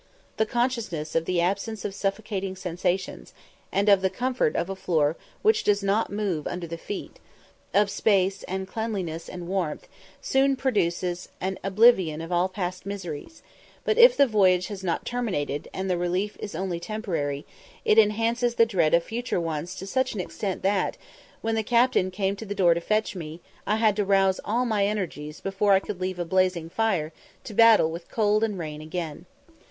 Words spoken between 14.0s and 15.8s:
the voyage has not terminated,